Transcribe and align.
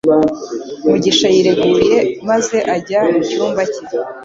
Mugisha 0.87 1.27
yireguye 1.35 1.97
maze 2.29 2.57
ajya 2.75 2.99
mu 3.09 3.19
cyumba 3.27 3.61
cye 3.73 3.83